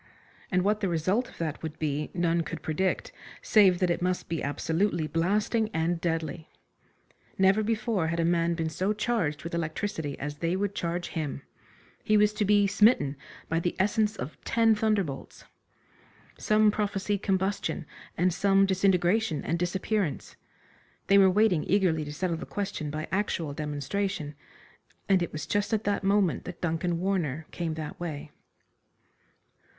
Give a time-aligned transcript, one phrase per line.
[0.51, 3.11] And what the result of that would be none could predict,
[3.43, 6.49] save that it must be absolutely blasting and deadly.
[7.37, 11.43] Never before had a man been so charged with electricity as they would charge him.
[12.03, 13.15] He was to be smitten
[13.47, 15.45] by the essence of ten thunderbolts.
[16.35, 17.85] Some prophesied combustion,
[18.17, 20.35] and some disintegration and disappearance.
[21.05, 24.33] They were waiting eagerly to settle the question by actual demonstration,
[25.07, 28.31] and it was just at that moment that Duncan Warner came that way.